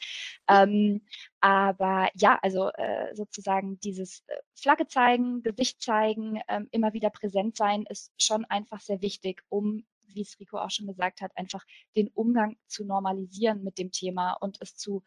[0.47, 1.01] Ähm,
[1.41, 7.57] aber ja, also äh, sozusagen dieses äh, Flagge zeigen, Gesicht zeigen, ähm, immer wieder präsent
[7.57, 11.63] sein, ist schon einfach sehr wichtig, um wie es Rico auch schon gesagt hat, einfach
[11.95, 15.03] den Umgang zu normalisieren mit dem Thema und es zu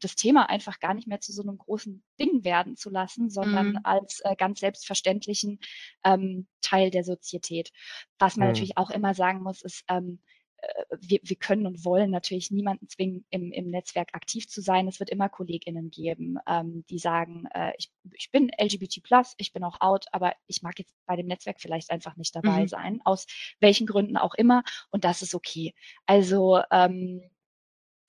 [0.00, 3.70] das Thema einfach gar nicht mehr zu so einem großen Ding werden zu lassen, sondern
[3.70, 3.80] mhm.
[3.84, 5.60] als äh, ganz selbstverständlichen
[6.04, 7.70] ähm, Teil der Sozietät.
[8.18, 8.52] Was man mhm.
[8.52, 10.20] natürlich auch immer sagen muss, ist, ähm,
[10.58, 14.88] äh, wir, wir können und wollen natürlich niemanden zwingen, im, im Netzwerk aktiv zu sein.
[14.88, 19.02] Es wird immer KollegInnen geben, ähm, die sagen, äh, ich, ich bin LGBT+,
[19.38, 22.62] ich bin auch out, aber ich mag jetzt bei dem Netzwerk vielleicht einfach nicht dabei
[22.62, 22.68] mhm.
[22.68, 23.26] sein, aus
[23.60, 24.62] welchen Gründen auch immer.
[24.90, 25.74] Und das ist okay.
[26.06, 27.22] Also ähm,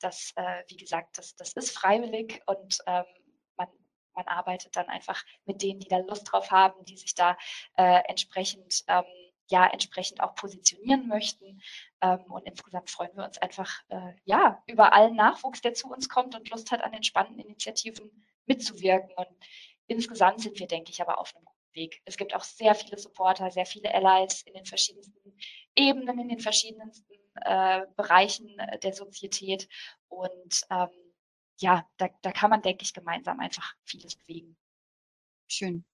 [0.06, 3.06] das, äh, wie gesagt, das, das ist freiwillig und ähm,
[3.58, 3.68] man,
[4.14, 7.38] man arbeitet dann einfach mit denen, die da Lust drauf haben, die sich da
[7.76, 9.04] äh, entsprechend ähm,
[9.48, 11.62] ja entsprechend auch positionieren möchten.
[12.02, 16.08] Ähm, und insgesamt freuen wir uns einfach äh, ja über allen Nachwuchs, der zu uns
[16.08, 18.12] kommt und Lust hat, an den spannenden Initiativen
[18.46, 19.12] mitzuwirken.
[19.16, 19.28] Und
[19.88, 22.02] insgesamt sind wir, denke ich, aber auf einem guten Weg.
[22.06, 25.38] Es gibt auch sehr viele Supporter, sehr viele Allies in den verschiedensten
[25.76, 29.68] Ebenen, in den verschiedensten äh, Bereichen der Sozietät.
[30.08, 30.90] Und ähm,
[31.60, 34.58] ja, da, da kann man, denke ich, gemeinsam einfach vieles bewegen.
[35.48, 35.86] Schön.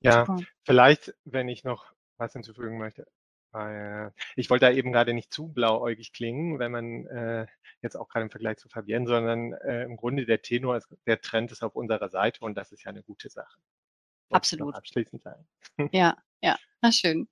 [0.00, 0.42] Ja, Super.
[0.64, 3.06] vielleicht, wenn ich noch was hinzufügen möchte.
[3.52, 7.46] Ah, ich wollte da eben gerade nicht zu blauäugig klingen, wenn man äh,
[7.80, 11.20] jetzt auch gerade im Vergleich zu Fabienne, sondern äh, im Grunde der Tenor, ist, der
[11.22, 13.58] Trend ist auf unserer Seite und das ist ja eine gute Sache.
[14.30, 14.74] Absolut.
[14.74, 15.48] Abschließend sagen.
[15.92, 17.26] Ja, ja, na schön.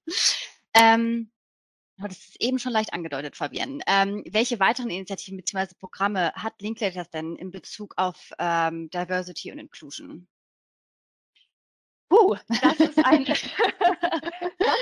[0.74, 1.30] Ähm,
[1.98, 3.82] das ist eben schon leicht angedeutet, Fabienne.
[3.86, 5.74] Ähm, welche weiteren Initiativen bzw.
[5.78, 10.28] Programme hat Linklaters denn in Bezug auf ähm, Diversity und Inclusion?
[12.08, 13.42] Uh, das ist ein, das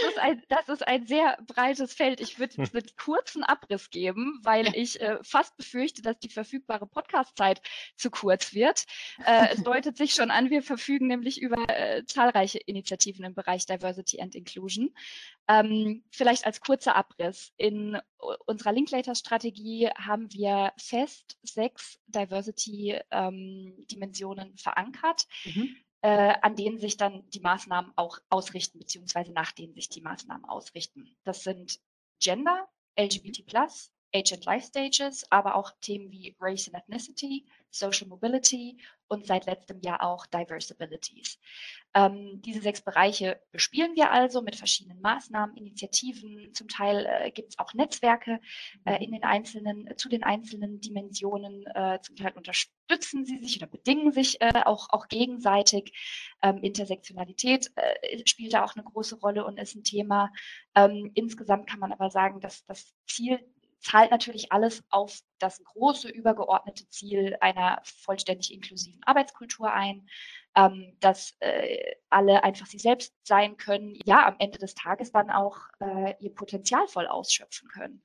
[0.08, 2.20] ist ein, das ist ein sehr breites Feld.
[2.20, 6.86] Ich würde jetzt einen kurzen Abriss geben, weil ich äh, fast befürchte, dass die verfügbare
[6.86, 7.62] Podcastzeit
[7.96, 8.84] zu kurz wird.
[9.24, 13.64] Äh, es deutet sich schon an, wir verfügen nämlich über äh, zahlreiche Initiativen im Bereich
[13.64, 14.94] Diversity and Inclusion.
[15.48, 17.54] Ähm, vielleicht als kurzer Abriss.
[17.56, 17.98] In
[18.46, 25.26] unserer Linklater-Strategie haben wir fest sechs Diversity-Dimensionen ähm, verankert.
[25.44, 30.02] Mhm äh, an denen sich dann die Maßnahmen auch ausrichten, beziehungsweise nach denen sich die
[30.02, 31.16] Maßnahmen ausrichten.
[31.24, 31.80] Das sind
[32.20, 33.42] Gender, LGBT+,
[34.14, 39.46] Age and Life Stages, aber auch Themen wie Race and Ethnicity, Social Mobility und seit
[39.46, 41.38] letztem Jahr auch Diverse Abilities.
[41.94, 46.54] Ähm, diese sechs Bereiche bespielen wir also mit verschiedenen Maßnahmen, Initiativen.
[46.54, 48.40] Zum Teil äh, gibt es auch Netzwerke
[48.84, 51.66] äh, in den einzelnen, zu den einzelnen Dimensionen.
[51.66, 55.92] Äh, zum Teil unterstützen sie sich oder bedingen sich äh, auch, auch gegenseitig.
[56.42, 60.32] Ähm, Intersektionalität äh, spielt da auch eine große Rolle und ist ein Thema.
[60.74, 63.40] Ähm, insgesamt kann man aber sagen, dass das Ziel
[63.84, 70.08] zahlt natürlich alles auf das große übergeordnete Ziel einer vollständig inklusiven Arbeitskultur ein,
[70.56, 75.30] ähm, dass äh, alle einfach sie selbst sein können, ja, am Ende des Tages dann
[75.30, 78.02] auch äh, ihr Potenzial voll ausschöpfen können.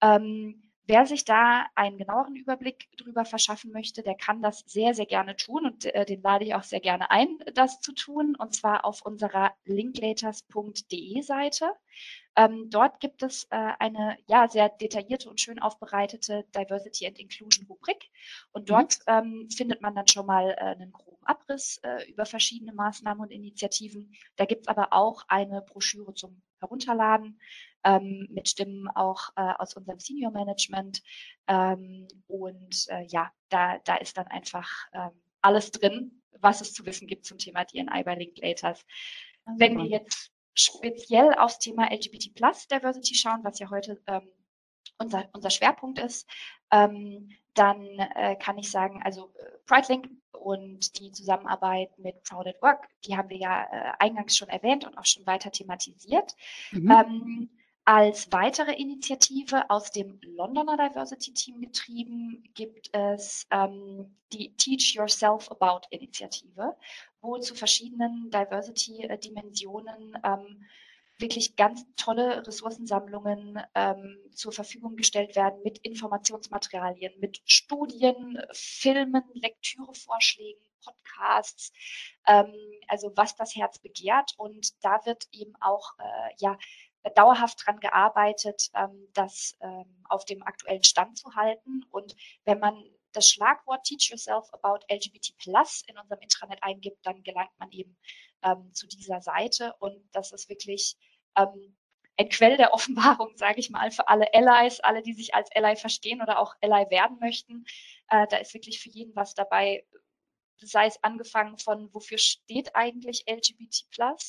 [0.00, 5.04] Ähm, Wer sich da einen genaueren Überblick darüber verschaffen möchte, der kann das sehr, sehr
[5.04, 8.54] gerne tun und äh, den lade ich auch sehr gerne ein, das zu tun, und
[8.54, 11.72] zwar auf unserer linklaters.de Seite.
[12.36, 17.66] Ähm, dort gibt es äh, eine ja sehr detaillierte und schön aufbereitete Diversity and Inclusion
[17.66, 18.08] Rubrik
[18.52, 18.66] und mhm.
[18.66, 19.12] dort mhm.
[19.12, 23.30] ähm, findet man dann schon mal äh, einen groben Abriss äh, über verschiedene Maßnahmen und
[23.30, 24.14] Initiativen.
[24.36, 27.40] Da gibt es aber auch eine Broschüre zum Herunterladen
[27.84, 31.02] ähm, mit Stimmen auch äh, aus unserem Senior Management
[31.46, 36.84] ähm, und äh, ja, da, da ist dann einfach ähm, alles drin, was es zu
[36.86, 38.84] wissen gibt zum Thema DNI bei Linklaters.
[39.56, 44.28] Wenn wir jetzt speziell aufs Thema LGBT Plus Diversity schauen, was ja heute ähm,
[44.98, 46.28] unser, unser Schwerpunkt ist,
[46.70, 52.60] ähm, dann äh, kann ich sagen, also äh, PrideLink und die Zusammenarbeit mit Proud at
[52.62, 56.34] Work, die haben wir ja äh, eingangs schon erwähnt und auch schon weiter thematisiert.
[56.72, 56.90] Mhm.
[56.90, 57.50] Ähm,
[57.84, 65.50] als weitere Initiative aus dem Londoner Diversity Team getrieben gibt es ähm, die Teach Yourself
[65.50, 66.76] About Initiative,
[67.22, 70.66] wo zu verschiedenen Diversity-Dimensionen ähm,
[71.18, 80.62] wirklich ganz tolle Ressourcensammlungen ähm, zur Verfügung gestellt werden mit Informationsmaterialien, mit Studien, Filmen, Lektürevorschlägen,
[80.84, 81.72] Podcasts,
[82.26, 82.52] ähm,
[82.86, 84.34] also was das Herz begehrt.
[84.36, 86.56] Und da wird eben auch äh, ja
[87.14, 91.84] dauerhaft daran gearbeitet, ähm, das ähm, auf dem aktuellen Stand zu halten.
[91.90, 97.22] Und wenn man das Schlagwort Teach Yourself about LGBT Plus in unserem Intranet eingibt, dann
[97.22, 97.96] gelangt man eben
[98.42, 99.74] ähm, zu dieser Seite.
[99.80, 100.96] Und das ist wirklich
[101.36, 101.76] ähm,
[102.18, 105.76] ein Quell der Offenbarung, sage ich mal, für alle Allies, alle, die sich als Ally
[105.76, 107.64] verstehen oder auch Ally werden möchten.
[108.08, 109.84] Äh, da ist wirklich für jeden was dabei,
[110.60, 113.86] sei es angefangen von, wofür steht eigentlich LGBT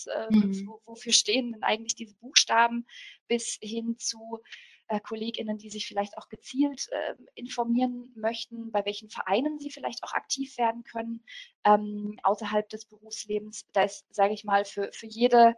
[0.07, 0.69] äh, mhm.
[0.85, 2.85] wofür stehen denn eigentlich diese Buchstaben,
[3.27, 4.39] bis hin zu
[4.89, 10.03] äh, KollegInnen, die sich vielleicht auch gezielt äh, informieren möchten, bei welchen Vereinen sie vielleicht
[10.03, 11.23] auch aktiv werden können
[11.63, 13.65] ähm, außerhalb des Berufslebens.
[13.73, 15.55] Da ist, sage ich mal, für, für, jede,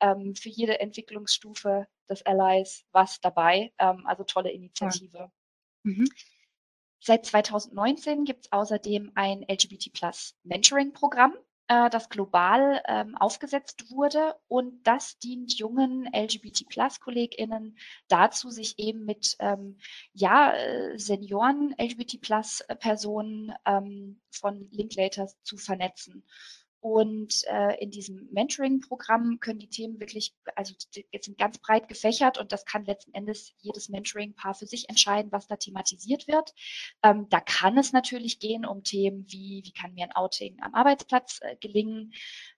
[0.00, 3.72] ähm, für jede Entwicklungsstufe des Allies was dabei.
[3.78, 5.18] Ähm, also tolle Initiative.
[5.18, 5.32] Ja.
[5.84, 6.08] Mhm.
[7.00, 11.34] Seit 2019 gibt es außerdem ein LGBT Plus Mentoring-Programm,
[11.68, 17.76] äh, das global ähm, aufgesetzt wurde und das dient jungen LGBT Plus KollegInnen
[18.08, 19.78] dazu, sich eben mit ähm,
[20.12, 26.24] ja, äh, Senioren LGBT Plus Personen ähm, von Linklaters zu vernetzen.
[26.82, 30.74] Und äh, in diesem Mentoring-Programm können die Themen wirklich, also
[31.12, 35.30] jetzt sind ganz breit gefächert und das kann letzten Endes jedes Mentoring-Paar für sich entscheiden,
[35.30, 36.52] was da thematisiert wird.
[37.04, 40.74] Ähm, da kann es natürlich gehen um Themen wie, wie kann mir ein Outing am
[40.74, 42.14] Arbeitsplatz äh, gelingen?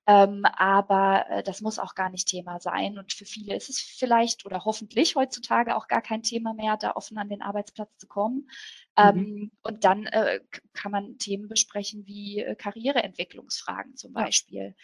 [0.07, 2.97] Ähm, aber äh, das muss auch gar nicht Thema sein.
[2.97, 6.93] Und für viele ist es vielleicht oder hoffentlich heutzutage auch gar kein Thema mehr, da
[6.93, 8.49] offen an den Arbeitsplatz zu kommen.
[8.97, 9.05] Mhm.
[9.05, 10.41] Ähm, und dann äh,
[10.73, 14.75] kann man Themen besprechen wie äh, Karriereentwicklungsfragen zum Beispiel.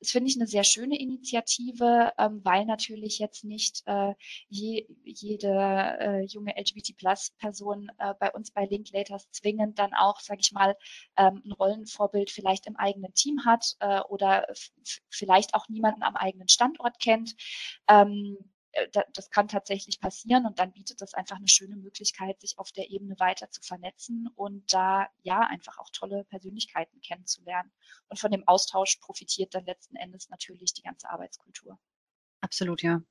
[0.00, 4.14] Das finde ich eine sehr schöne Initiative, ähm, weil natürlich jetzt nicht äh,
[4.48, 5.48] je, jede
[6.00, 10.76] äh, junge LGBT-Plus-Person äh, bei uns bei Linklaters zwingend dann auch, sage ich mal,
[11.16, 14.46] ähm, ein Rollenvorbild vielleicht im eigenen Team hat äh, oder
[15.10, 17.36] vielleicht auch niemanden am eigenen Standort kennt.
[17.88, 18.49] Ähm, äh,
[19.12, 22.90] das kann tatsächlich passieren und dann bietet das einfach eine schöne Möglichkeit, sich auf der
[22.90, 27.72] Ebene weiter zu vernetzen und da ja einfach auch tolle Persönlichkeiten kennenzulernen.
[28.08, 31.78] Und von dem Austausch profitiert dann letzten Endes natürlich die ganze Arbeitskultur.
[32.40, 33.02] Absolut, ja.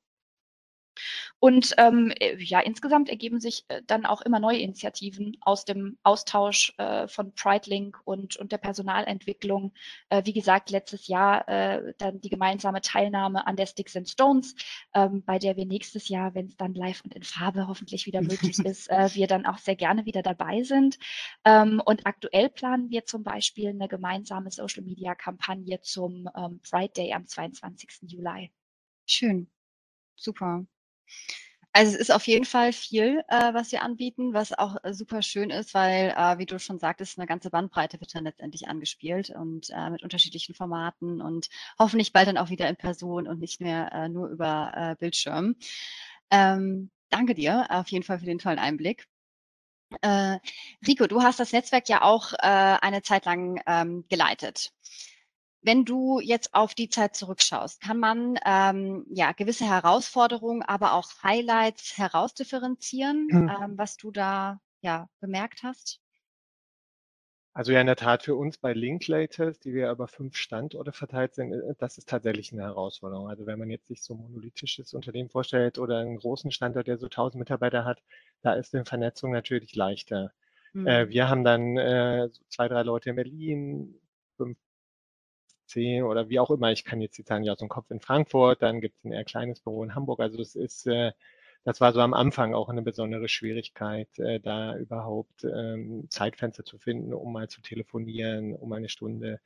[1.39, 5.97] Und ähm, äh, ja, insgesamt ergeben sich äh, dann auch immer neue Initiativen aus dem
[6.03, 9.73] Austausch äh, von PrideLink und, und der Personalentwicklung.
[10.09, 14.55] Äh, wie gesagt, letztes Jahr äh, dann die gemeinsame Teilnahme an der Sticks and Stones,
[14.93, 18.21] ähm, bei der wir nächstes Jahr, wenn es dann live und in Farbe hoffentlich wieder
[18.21, 20.99] möglich ist, äh, wir dann auch sehr gerne wieder dabei sind.
[21.45, 27.25] Ähm, und aktuell planen wir zum Beispiel eine gemeinsame Social-Media-Kampagne zum ähm, Pride Day am
[27.25, 28.11] 22.
[28.11, 28.51] Juli.
[29.05, 29.49] Schön.
[30.15, 30.65] Super.
[31.71, 35.21] Also es ist auf jeden Fall viel, äh, was wir anbieten, was auch äh, super
[35.21, 39.29] schön ist, weil, äh, wie du schon sagtest, eine ganze Bandbreite wird dann letztendlich angespielt
[39.29, 43.61] und äh, mit unterschiedlichen Formaten und hoffentlich bald dann auch wieder in Person und nicht
[43.61, 45.55] mehr äh, nur über äh, Bildschirm.
[46.31, 49.07] Ähm, danke dir auf jeden Fall für den tollen Einblick.
[50.85, 54.71] Rico, du hast das Netzwerk ja auch eine Zeit lang ähm, geleitet.
[55.61, 61.09] Wenn du jetzt auf die Zeit zurückschaust, kann man ähm, ja gewisse Herausforderungen, aber auch
[61.21, 63.49] Highlights herausdifferenzieren, mhm.
[63.49, 65.99] ähm, was du da ja bemerkt hast?
[67.53, 71.35] Also ja, in der Tat für uns bei Linklaters, die wir aber fünf Standorte verteilt
[71.35, 73.27] sind, äh, das ist tatsächlich eine Herausforderung.
[73.27, 76.97] Also wenn man jetzt sich so ein monolithisches Unternehmen vorstellt oder einen großen Standort, der
[76.97, 78.01] so 1000 Mitarbeiter hat,
[78.41, 80.31] da ist die Vernetzung natürlich leichter.
[80.73, 80.87] Mhm.
[80.87, 83.95] Äh, wir haben dann äh, so zwei, drei Leute in Berlin,
[84.37, 84.57] fünf
[85.69, 86.71] C oder wie auch immer.
[86.71, 89.13] Ich kann jetzt die Zahlen nicht aus dem Kopf in Frankfurt, dann gibt es ein
[89.13, 90.19] eher kleines Büro in Hamburg.
[90.19, 91.11] Also es ist, äh,
[91.63, 96.77] das war so am Anfang auch eine besondere Schwierigkeit, äh, da überhaupt ähm, Zeitfenster zu
[96.77, 99.39] finden, um mal zu telefonieren, um eine Stunde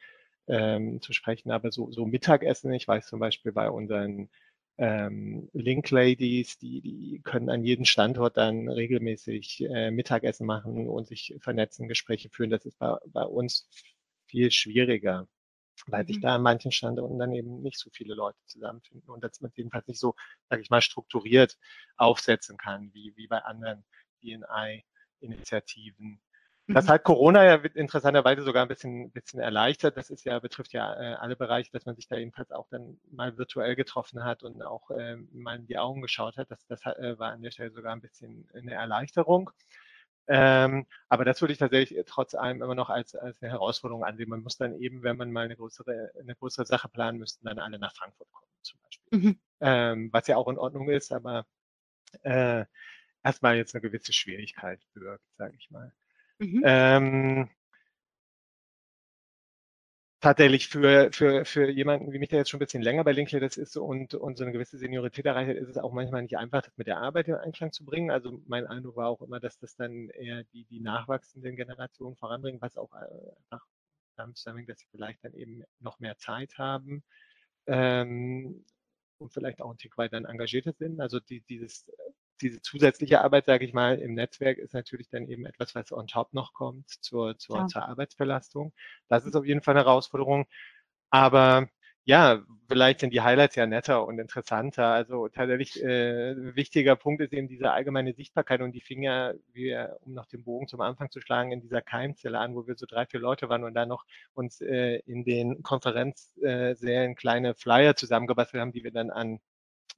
[0.47, 1.51] ähm, zu sprechen.
[1.51, 4.29] Aber so, so Mittagessen, ich weiß zum Beispiel bei unseren
[4.77, 11.07] ähm, Link Ladies, die, die können an jedem Standort dann regelmäßig äh, Mittagessen machen und
[11.07, 12.49] sich vernetzen, Gespräche führen.
[12.49, 13.69] Das ist bei, bei uns
[14.27, 15.27] viel schwieriger
[15.87, 16.21] weil sich mhm.
[16.21, 19.87] da an manchen Standorten dann eben nicht so viele Leute zusammenfinden und das man jedenfalls
[19.87, 20.15] nicht so,
[20.49, 21.57] sage ich mal, strukturiert
[21.97, 23.83] aufsetzen kann, wie, wie bei anderen
[24.23, 26.21] DNI-Initiativen.
[26.67, 26.89] Das mhm.
[26.89, 29.97] hat Corona ja interessanterweise sogar ein bisschen, bisschen erleichtert.
[29.97, 33.01] Das ist ja, betrifft ja äh, alle Bereiche, dass man sich da jedenfalls auch dann
[33.11, 36.49] mal virtuell getroffen hat und auch äh, mal in die Augen geschaut hat.
[36.51, 39.51] Das, das äh, war an der Stelle sogar ein bisschen eine Erleichterung.
[40.27, 44.29] Ähm, aber das würde ich tatsächlich trotz allem immer noch als, als eine Herausforderung ansehen.
[44.29, 47.59] Man muss dann eben, wenn man mal eine größere, eine größere Sache planen, müssten dann
[47.59, 49.19] alle nach Frankfurt kommen zum Beispiel.
[49.19, 49.39] Mhm.
[49.59, 51.45] Ähm, was ja auch in Ordnung ist, aber
[52.23, 52.65] äh,
[53.23, 55.93] erstmal jetzt eine gewisse Schwierigkeit birgt, sage ich mal.
[56.39, 56.61] Mhm.
[56.65, 57.49] Ähm,
[60.23, 63.57] tatsächlich für, für, für jemanden wie mich, der jetzt schon ein bisschen länger bei Linklaters
[63.57, 66.61] ist und, und so eine gewisse Seniorität erreicht hat, ist es auch manchmal nicht einfach,
[66.61, 68.09] das mit der Arbeit in Einklang zu bringen.
[68.09, 72.61] Also mein Eindruck war auch immer, dass das dann eher die, die nachwachsenden Generationen voranbringen,
[72.61, 73.65] was auch äh, einfach
[74.15, 77.03] damit zusammenhängt, dass sie vielleicht dann eben noch mehr Zeit haben
[77.67, 78.63] ähm,
[79.17, 81.01] und vielleicht auch ein Tick weiter engagierter sind.
[81.01, 81.85] Also die, dieses
[82.43, 86.07] diese zusätzliche Arbeit, sage ich mal, im Netzwerk ist natürlich dann eben etwas, was on
[86.07, 87.67] top noch kommt zur, zur, ja.
[87.67, 88.73] zur Arbeitsbelastung.
[89.07, 90.45] Das ist auf jeden Fall eine Herausforderung.
[91.09, 91.69] Aber
[92.05, 94.87] ja, vielleicht sind die Highlights ja netter und interessanter.
[94.87, 99.73] Also tatsächlich äh, wichtiger Punkt ist eben diese allgemeine Sichtbarkeit und die fing ja, wie,
[100.01, 102.85] um noch den Bogen zum Anfang zu schlagen, in dieser Keimzelle an, wo wir so
[102.87, 107.95] drei, vier Leute waren und dann noch uns äh, in den Konferenzsälen äh, kleine Flyer
[107.95, 109.39] zusammengebastelt haben, die wir dann an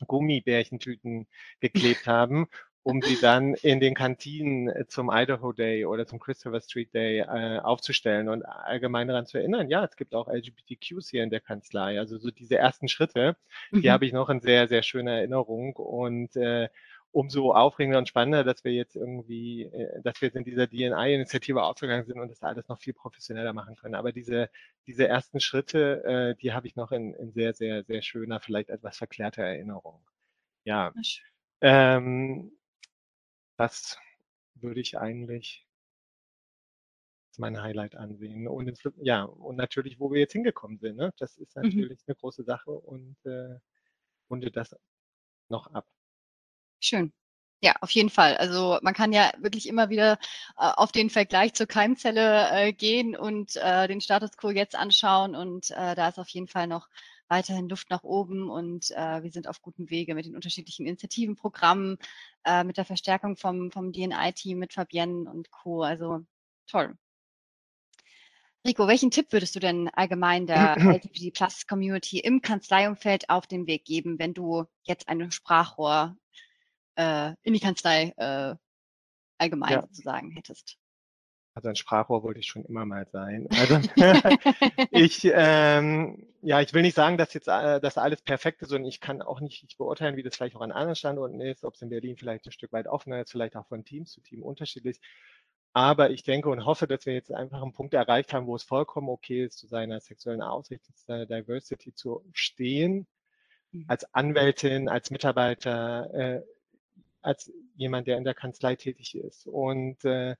[0.08, 1.27] Gummibärchentüten
[1.60, 2.47] geklebt haben,
[2.86, 7.19] um sie dann in den Kantinen äh, zum Idaho Day oder zum Christopher Street Day
[7.19, 11.39] äh, aufzustellen und allgemein daran zu erinnern, ja, es gibt auch LGBTQs hier in der
[11.39, 11.97] Kanzlei.
[11.99, 13.38] Also so diese ersten Schritte,
[13.71, 13.81] mhm.
[13.81, 16.69] die habe ich noch in sehr, sehr schöner Erinnerung und äh,
[17.15, 21.63] umso aufregender und spannender, dass wir jetzt irgendwie, äh, dass wir jetzt in dieser DNI-Initiative
[21.63, 23.95] aufgegangen sind und das alles noch viel professioneller machen können.
[23.95, 24.49] Aber diese,
[24.86, 28.69] diese ersten Schritte, äh, die habe ich noch in, in sehr, sehr, sehr schöner, vielleicht
[28.69, 30.06] etwas verklärter Erinnerung.
[30.65, 30.93] Ja.
[31.62, 32.51] Ähm,
[33.56, 33.97] das
[34.56, 35.65] würde ich eigentlich
[37.38, 38.49] mein Highlight ansehen.
[38.49, 40.97] Und ins, ja, und natürlich, wo wir jetzt hingekommen sind.
[40.97, 41.13] Ne?
[41.17, 41.63] Das ist mhm.
[41.63, 42.04] natürlich mhm.
[42.08, 43.58] eine große Sache und äh,
[44.30, 44.75] runde das
[45.47, 45.88] noch ab.
[46.86, 47.12] Schön.
[47.62, 48.38] Ja, auf jeden Fall.
[48.38, 50.19] Also man kann ja wirklich immer wieder
[50.58, 55.36] äh, auf den Vergleich zur Keimzelle äh, gehen und äh, den Status quo jetzt anschauen
[55.36, 56.88] und äh, da ist auf jeden Fall noch
[57.28, 61.36] weiterhin Luft nach oben und äh, wir sind auf gutem Wege mit den unterschiedlichen Initiativen,
[61.36, 61.98] Programmen,
[62.43, 65.82] äh, mit der Verstärkung vom, vom DNI-Team, mit Fabienne und Co.
[65.82, 66.19] Also
[66.67, 66.95] toll.
[68.67, 73.65] Rico, welchen Tipp würdest du denn allgemein der LGBT Plus Community im Kanzleiumfeld auf den
[73.65, 76.15] Weg geben, wenn du jetzt ein Sprachrohr
[76.95, 78.55] äh, in die Kanzlei äh,
[79.38, 79.81] allgemein ja.
[79.81, 80.77] sozusagen hättest?
[81.55, 83.47] Also ein Sprachrohr wollte ich schon immer mal sein.
[83.51, 83.79] Also
[84.91, 88.84] ich, ähm, ja, ich will nicht sagen, dass jetzt äh, dass alles perfekt ist und
[88.84, 91.75] ich kann auch nicht ich beurteilen, wie das vielleicht auch an anderen Standorten ist, ob
[91.75, 94.43] es in Berlin vielleicht ein Stück weit offener ist, vielleicht auch von Team zu Team
[94.43, 94.99] unterschiedlich.
[95.71, 98.63] Aber ich denke und hoffe, dass wir jetzt einfach einen Punkt erreicht haben, wo es
[98.63, 103.08] vollkommen okay ist, zu seiner sexuellen Ausrichtung, zu seiner Diversity zu stehen,
[103.71, 103.86] mhm.
[103.88, 106.41] als Anwältin, als Mitarbeiter, äh,
[107.25, 109.47] als jemand, der in der Kanzlei tätig ist.
[109.47, 110.35] Und äh,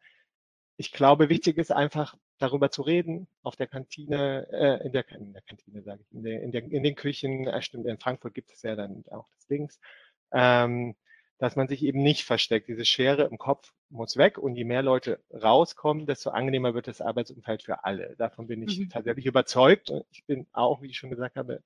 [0.78, 5.34] ich glaube, wichtig ist einfach darüber zu reden, auf der Kantine, äh, in, der, in
[5.34, 8.34] der Kantine sage ich, in, der, in, der, in den Küchen, äh, stimmt, in Frankfurt
[8.34, 9.80] gibt es ja dann auch das Links,
[10.32, 10.96] ähm,
[11.38, 12.68] dass man sich eben nicht versteckt.
[12.68, 17.02] Diese Schere im Kopf muss weg und je mehr Leute rauskommen, desto angenehmer wird das
[17.02, 18.16] Arbeitsumfeld für alle.
[18.18, 18.90] Davon bin ich mhm.
[18.90, 19.92] tatsächlich überzeugt.
[20.12, 21.62] Ich bin auch, wie ich schon gesagt habe,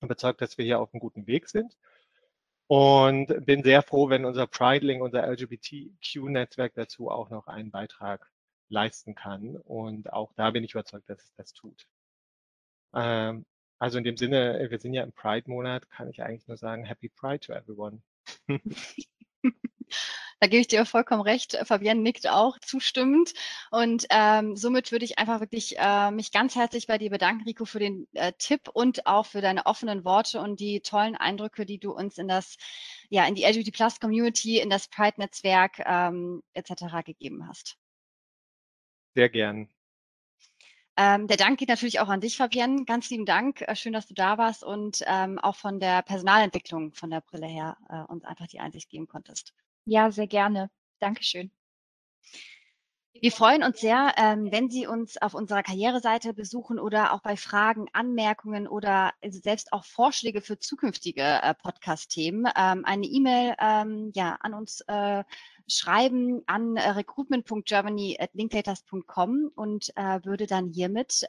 [0.00, 1.76] überzeugt, dass wir hier auf einem guten Weg sind.
[2.68, 8.28] Und bin sehr froh, wenn unser Pride-Link, unser LGBTQ-Netzwerk dazu auch noch einen Beitrag
[8.68, 9.56] leisten kann.
[9.56, 11.86] Und auch da bin ich überzeugt, dass es das tut.
[12.94, 13.46] Ähm,
[13.78, 17.08] also in dem Sinne, wir sind ja im Pride-Monat, kann ich eigentlich nur sagen, Happy
[17.08, 18.02] Pride to everyone.
[20.38, 21.56] Da gebe ich dir vollkommen recht.
[21.64, 23.32] Fabienne nickt auch zustimmend.
[23.70, 27.64] Und ähm, somit würde ich einfach wirklich äh, mich ganz herzlich bei dir bedanken, Rico,
[27.64, 31.78] für den äh, Tipp und auch für deine offenen Worte und die tollen Eindrücke, die
[31.78, 32.56] du uns in das,
[33.08, 37.04] ja, in die LGBT Plus Community, in das Pride-Netzwerk ähm, etc.
[37.04, 37.78] gegeben hast.
[39.14, 39.70] Sehr gern.
[40.98, 42.84] Ähm, der Dank geht natürlich auch an dich, Fabienne.
[42.84, 43.62] Ganz lieben Dank.
[43.62, 47.46] Äh, schön, dass du da warst und ähm, auch von der Personalentwicklung von der Brille
[47.46, 49.54] her äh, uns einfach die Einsicht geben konntest.
[49.86, 50.70] Ja, sehr gerne.
[50.98, 51.50] Dankeschön.
[53.20, 57.34] Wir freuen uns sehr, ähm, wenn Sie uns auf unserer Karriereseite besuchen oder auch bei
[57.36, 64.36] Fragen, Anmerkungen oder selbst auch Vorschläge für zukünftige äh, Podcast-Themen ähm, eine E-Mail ähm, ja,
[64.40, 65.24] an uns äh,
[65.66, 71.26] schreiben an äh, recruitment.germany.linklaters.com und äh, würde dann hiermit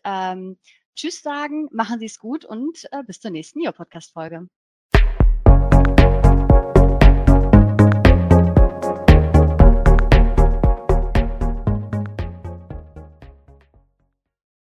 [0.96, 4.48] Tschüss sagen, machen Sie es gut und bis zur nächsten Neo-Podcast-Folge.